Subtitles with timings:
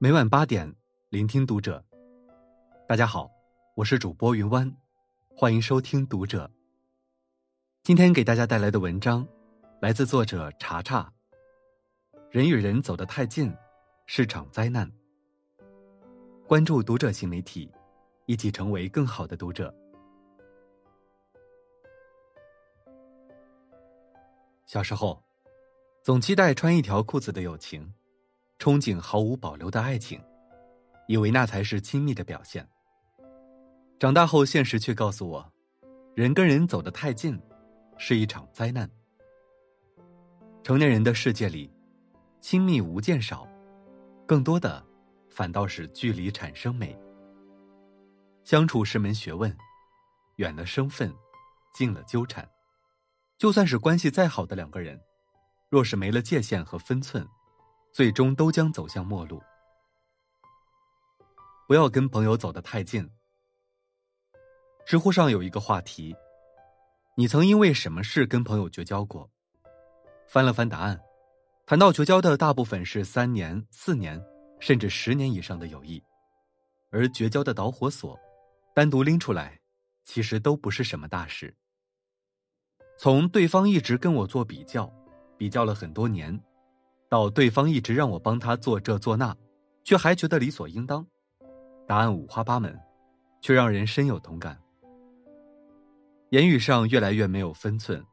[0.00, 0.72] 每晚八点，
[1.08, 1.84] 聆听读者。
[2.86, 3.28] 大家好，
[3.74, 4.72] 我是主播云湾，
[5.34, 6.48] 欢迎收听读者。
[7.82, 9.26] 今天给大家带来的文章，
[9.80, 11.12] 来自作者查查。
[12.30, 13.52] 人与人走得太近，
[14.06, 14.88] 是场灾难。
[16.46, 17.68] 关注读者新媒体，
[18.26, 19.74] 一起成为更好的读者。
[24.64, 25.20] 小时候，
[26.04, 27.92] 总期待穿一条裤子的友情。
[28.58, 30.20] 憧憬毫无保留的爱情，
[31.06, 32.68] 以为那才是亲密的表现。
[33.98, 35.52] 长大后，现实却告诉我，
[36.14, 37.40] 人跟人走得太近，
[37.96, 38.88] 是一场灾难。
[40.62, 41.72] 成年人的世界里，
[42.40, 43.46] 亲密无间少，
[44.26, 44.84] 更多的
[45.30, 46.98] 反倒是距离产生美。
[48.44, 49.56] 相处是门学问，
[50.36, 51.14] 远了生分，
[51.72, 52.48] 近了纠缠。
[53.36, 55.00] 就算是关系再好的两个人，
[55.68, 57.26] 若是没了界限和分寸。
[57.92, 59.42] 最终都将走向末路。
[61.66, 63.08] 不要跟朋友走得太近。
[64.86, 66.16] 知乎上有一个话题：
[67.14, 69.30] 你曾因为什么事跟朋友绝交过？
[70.26, 70.98] 翻了翻答案，
[71.66, 74.22] 谈到绝交的大部分是三年、四年，
[74.60, 76.02] 甚至十年以上的友谊，
[76.90, 78.18] 而绝交的导火索，
[78.74, 79.60] 单独拎出来，
[80.04, 81.54] 其实都不是什么大事。
[82.96, 84.90] 从对方一直跟我做比较，
[85.36, 86.38] 比较了很多年。
[87.08, 89.34] 到对方一直让我帮他做这做那，
[89.82, 91.06] 却还觉得理所应当，
[91.86, 92.78] 答案五花八门，
[93.40, 94.60] 却让人深有同感。
[96.30, 98.04] 言语上越来越没有分寸，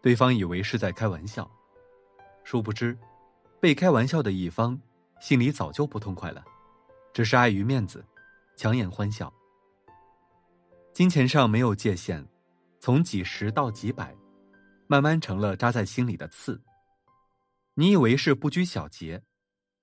[0.00, 1.50] 对方以为是在开玩笑，
[2.44, 2.96] 殊不知，
[3.60, 4.80] 被开玩笑的一方
[5.18, 6.44] 心里早就不痛快了，
[7.12, 8.04] 只是碍于面子，
[8.56, 9.32] 强颜欢笑。
[10.92, 12.24] 金钱上没有界限，
[12.78, 14.16] 从几十到几百，
[14.86, 16.60] 慢慢成了扎在心里的刺。
[17.80, 19.22] 你以为是不拘小节，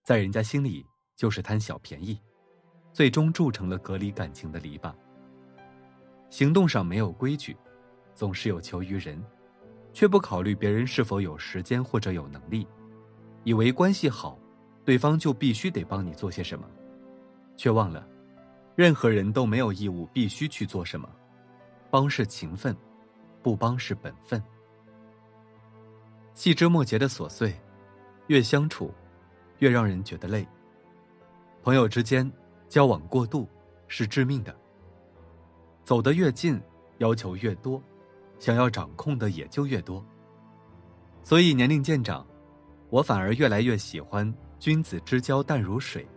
[0.04, 2.20] 在人家心里就是贪小便宜，
[2.92, 4.94] 最终铸成了隔离感情的篱笆。
[6.30, 7.56] 行动上没有规矩，
[8.14, 9.24] 总是有求于人，
[9.94, 12.68] 却不考虑别人是否有时间或者有能力，
[13.46, 14.38] 以为关系好，
[14.84, 16.70] 对方就必须得帮你做些什么，
[17.56, 18.06] 却忘了，
[18.76, 21.10] 任何人都没有义务必须去做什么，
[21.90, 22.76] 帮是情分，
[23.42, 24.44] 不帮是本分。
[26.34, 27.58] 细枝末节的琐碎。
[28.28, 28.94] 越相处，
[29.60, 30.48] 越让人觉得累。
[31.62, 32.30] 朋友之间
[32.68, 33.48] 交往过度
[33.88, 34.56] 是致命的。
[35.84, 36.60] 走得越近，
[36.98, 37.82] 要求越多，
[38.40, 40.04] 想要掌控的也就越多。
[41.24, 42.26] 所以年龄渐长，
[42.90, 46.08] 我反而越来越喜欢君子之交淡如水，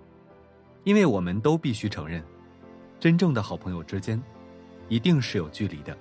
[0.85, 2.23] 因为我们都必须承认，
[2.99, 4.23] 真正的好朋友之间，
[4.89, 5.97] 一定是有距离的。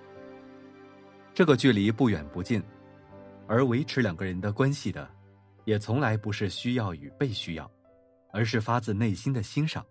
[1.34, 2.63] 这个距离不远不近，
[3.47, 5.09] 而维持两个人的关系的。
[5.67, 7.69] 也从来不是需要与被需要，
[8.31, 9.85] 而是发自内心的欣赏。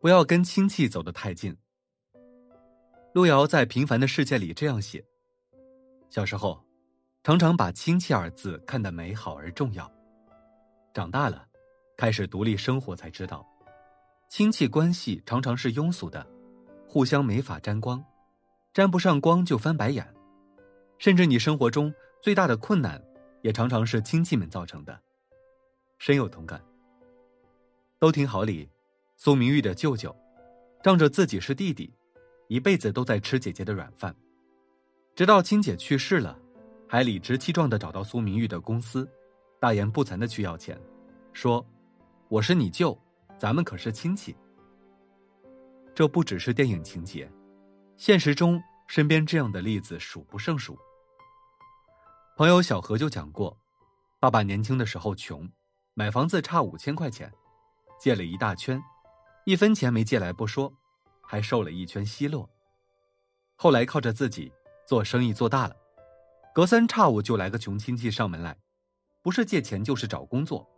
[0.00, 1.56] 不要跟亲戚走得太近。
[3.14, 5.04] 路遥在《平凡的世界》里这样写：
[6.10, 6.60] 小时候，
[7.22, 9.88] 常常把“亲戚”二字看得美好而重要；
[10.92, 11.46] 长大了，
[11.96, 13.46] 开始独立生活，才知道，
[14.28, 16.26] 亲戚关系常常是庸俗的，
[16.88, 18.04] 互相没法沾光，
[18.74, 20.04] 沾不上光就翻白眼，
[20.98, 23.00] 甚至你生活中最大的困难。
[23.46, 25.00] 也常常是亲戚们造成的，
[25.98, 26.58] 深有同感。
[28.00, 28.68] 《都挺好》里，
[29.16, 30.12] 苏明玉的舅舅，
[30.82, 31.94] 仗着自己是弟弟，
[32.48, 34.12] 一辈子都在吃姐姐的软饭，
[35.14, 36.36] 直到亲姐去世了，
[36.88, 39.08] 还理直气壮的找到苏明玉的公司，
[39.60, 40.76] 大言不惭的去要钱，
[41.32, 41.64] 说
[42.26, 42.98] ：“我是你舅，
[43.38, 44.34] 咱们可是亲戚。”
[45.94, 47.30] 这不只是电影情节，
[47.96, 50.76] 现实中身边这样的例子数不胜数。
[52.36, 53.56] 朋友小何就讲过，
[54.20, 55.50] 爸爸年轻的时候穷，
[55.94, 57.32] 买房子差五千块钱，
[57.98, 58.78] 借了一大圈，
[59.46, 60.70] 一分钱没借来不说，
[61.22, 62.46] 还受了一圈奚落。
[63.54, 64.52] 后来靠着自己
[64.86, 65.74] 做生意做大了，
[66.54, 68.54] 隔三差五就来个穷亲戚上门来，
[69.22, 70.68] 不是借钱就是找工作。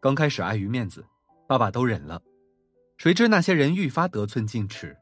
[0.00, 1.06] 刚开始碍于面子，
[1.46, 2.22] 爸爸都忍了，
[2.96, 4.96] 谁知那些人愈发得寸进尺，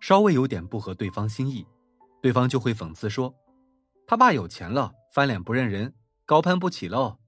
[0.00, 1.66] 稍微有点不合对方心意，
[2.20, 3.34] 对方就会讽刺说，
[4.06, 4.92] 他爸有钱了。
[5.10, 5.92] 翻脸不认人，
[6.24, 7.18] 高攀不起喽。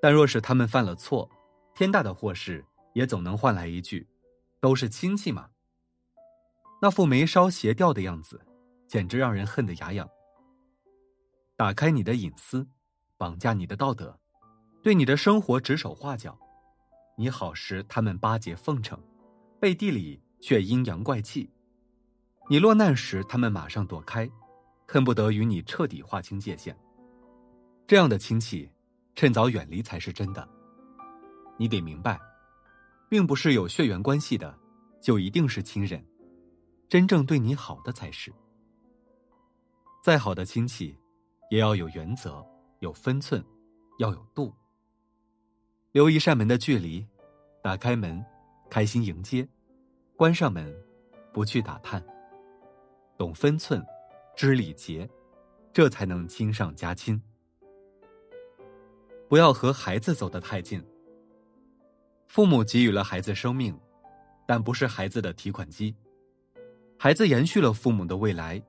[0.00, 1.30] 但若是他们犯了错，
[1.74, 2.64] 天大的祸事
[2.94, 4.08] 也总能换来一句
[4.58, 5.50] ：“都是亲戚嘛。”
[6.80, 8.40] 那副眉梢斜掉的样子，
[8.88, 10.08] 简直让人恨得牙痒。
[11.56, 12.66] 打开你的隐私，
[13.18, 14.18] 绑架你的道德，
[14.82, 16.38] 对你的生活指手画脚。
[17.18, 18.98] 你好时，他们巴结奉承，
[19.60, 21.50] 背地里却阴阳怪气。
[22.48, 24.30] 你落难时，他们马上躲开。
[24.86, 26.76] 恨不得与你彻底划清界限。
[27.86, 28.70] 这样的亲戚，
[29.14, 30.48] 趁早远离才是真的。
[31.58, 32.20] 你得明白，
[33.08, 34.56] 并不是有血缘关系的
[35.00, 36.04] 就一定是亲人，
[36.88, 38.32] 真正对你好的才是。
[40.02, 40.96] 再好的亲戚，
[41.50, 42.44] 也要有原则、
[42.80, 43.44] 有分寸，
[43.98, 44.54] 要有度。
[45.92, 47.04] 留一扇门的距离，
[47.62, 48.24] 打开门，
[48.68, 49.44] 开心迎接；
[50.14, 50.72] 关上门，
[51.32, 52.04] 不去打探。
[53.16, 53.84] 懂分寸，
[54.36, 55.08] 知礼节，
[55.72, 57.18] 这才能亲上加亲。
[59.30, 60.84] 不要和孩子走得太近。
[62.28, 63.74] 父母给予了孩子生命，
[64.46, 65.96] 但不是孩子的提款机。
[66.98, 68.62] 孩子延续了父母的未来，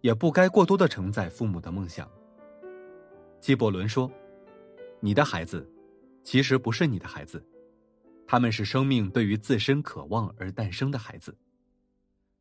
[0.00, 2.10] 也不该过多的承载父母的梦想。
[3.40, 4.10] 纪伯伦说
[4.98, 5.70] ：“你的孩子，
[6.24, 7.40] 其实不是你的孩子，
[8.26, 11.32] 他们是生命对于自身渴望而诞生的孩子。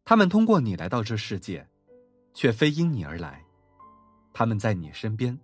[0.03, 1.67] 他们通过你来到这世界，
[2.35, 3.43] 却非因你而来。
[4.31, 5.35] 他们在你身边，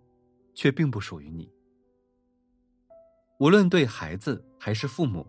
[0.54, 1.52] 却并不属于你。”
[3.40, 5.26] 无论对孩子还是父母，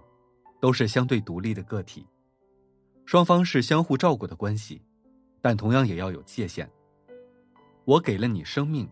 [0.60, 2.06] 都是相对独立的个体，
[3.06, 4.82] 双方是相互照顾的关系，
[5.40, 6.70] 但同样也要有界限。
[7.84, 8.86] 我给了你生命，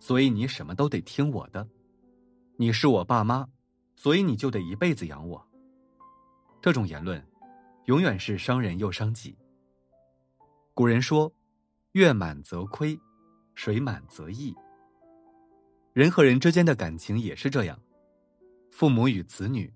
[0.00, 1.68] 所以你什么都得听我的。
[2.56, 3.46] 你是我爸妈，
[3.94, 5.46] 所以你就得一辈子养我。
[6.60, 7.24] 这种言论，
[7.84, 9.36] 永远是伤人又伤己。
[10.74, 11.32] 古人说
[11.96, 13.00] ：“月满则亏，
[13.54, 14.54] 水满则溢。”
[15.94, 17.80] 人和人之间的感情也是这样。
[18.70, 19.72] 父母与子女，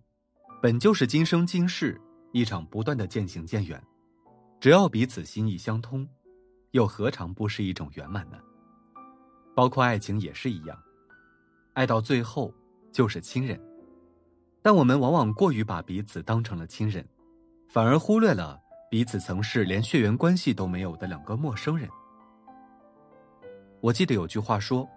[0.61, 1.99] 本就是今生今世
[2.33, 3.83] 一场不断的渐行渐远。
[4.61, 6.07] 只要彼此心意相通，
[6.73, 8.37] 又何尝不是一种圆满呢？
[9.57, 10.79] 包括爱情也是一样，
[11.73, 12.53] 爱到最后
[12.93, 13.59] 就是亲人。
[14.61, 17.03] 但我们往往过于把彼此当成了亲人，
[17.71, 21.89] 反而忽略了彼此曾是连血缘关系都没有的两个陌生人。
[23.81, 24.89] 我记得有句话说：“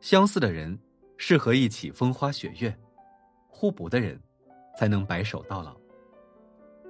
[0.00, 0.78] 相似的人
[1.16, 2.74] 适合一起风花雪月。”
[3.48, 4.20] 互补的人，
[4.76, 5.76] 才能白首到老。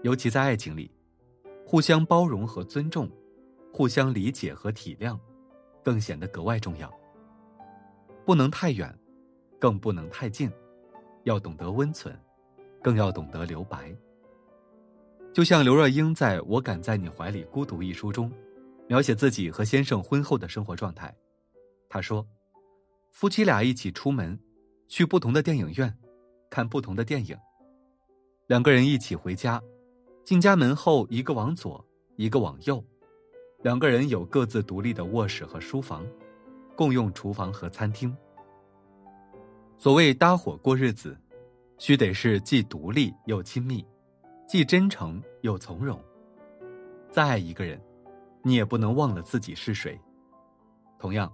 [0.03, 0.91] 尤其在爱情里，
[1.65, 3.09] 互相包容和尊重，
[3.73, 5.19] 互相理解和体谅，
[5.83, 6.93] 更显得格外重要。
[8.25, 8.93] 不能太远，
[9.59, 10.51] 更不能太近，
[11.25, 12.19] 要懂得温存，
[12.83, 13.95] 更要懂得留白。
[15.33, 18.33] 就像刘若英在我敢在你怀里孤独一书中，
[18.87, 21.15] 描写自己和先生婚后的生活状态。
[21.89, 22.27] 他说
[23.13, 24.39] ：“夫妻俩一起出门，
[24.89, 25.93] 去不同的电影院。”
[26.51, 27.37] 看不同的电影，
[28.47, 29.61] 两个人一起回家，
[30.23, 31.85] 进家门后，一个往左，
[32.15, 32.85] 一个往右，
[33.63, 36.07] 两个人有各自独立的卧室和书房，
[36.77, 38.17] 共用厨房和餐厅。
[39.79, 41.19] 所谓搭伙过日子，
[41.77, 43.85] 须得是既独立又亲密，
[44.47, 46.01] 既真诚又从容。
[47.11, 47.83] 再爱一个人，
[48.45, 49.99] 你也不能忘了自己是谁。
[50.99, 51.33] 同样，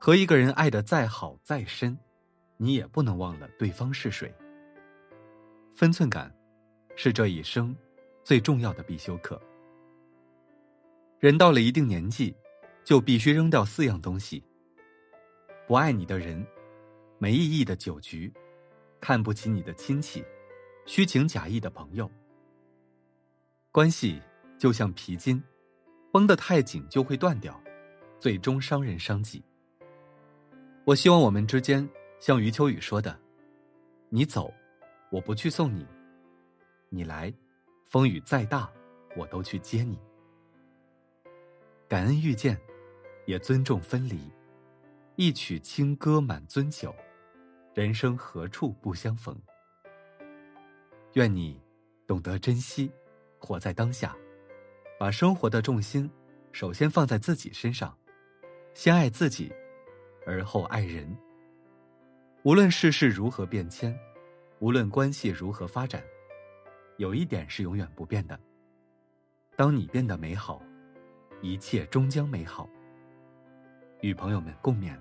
[0.00, 1.96] 和一个人爱的再好再深。
[2.58, 4.32] 你也不能忘了对方是谁。
[5.74, 6.32] 分寸感，
[6.94, 7.74] 是这一生
[8.22, 9.40] 最重要的必修课。
[11.18, 12.36] 人到了一定年纪，
[12.84, 14.44] 就必须扔掉四样东西：
[15.66, 16.46] 不爱你的人，
[17.18, 18.32] 没意义的酒局，
[19.00, 20.24] 看不起你的亲戚，
[20.86, 22.08] 虚情假意的朋友。
[23.72, 24.22] 关系
[24.56, 25.42] 就像皮筋，
[26.12, 27.58] 绷得太紧就会断掉，
[28.20, 29.42] 最终伤人伤己。
[30.84, 31.88] 我希望我们之间。
[32.20, 33.18] 像余秋雨说的
[34.08, 34.54] ：“你走，
[35.10, 35.84] 我不去送你；
[36.88, 37.34] 你来，
[37.84, 38.70] 风雨再大，
[39.16, 39.98] 我都去接你。
[41.88, 42.56] 感恩遇见，
[43.26, 44.30] 也尊重分离。
[45.16, 46.94] 一曲清歌满樽酒，
[47.74, 49.36] 人生何处不相逢？
[51.14, 51.60] 愿你
[52.06, 52.88] 懂得珍惜，
[53.40, 54.16] 活在当下，
[55.02, 56.08] 把生活的重心
[56.52, 57.92] 首先放在自己身上，
[58.72, 59.52] 先爱自己，
[60.24, 61.12] 而后爱人。”
[62.44, 63.98] 无论世事如何变迁，
[64.60, 66.00] 无论关系如何发展，
[66.98, 68.38] 有一点是永远不变的：
[69.56, 70.62] 当你变得美好，
[71.40, 72.70] 一切终将美好。
[74.02, 74.96] 与朋友们共勉。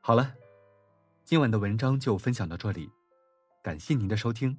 [0.00, 0.34] 好了，
[1.24, 2.90] 今晚的文章就分享到这里，
[3.62, 4.58] 感谢您的收听。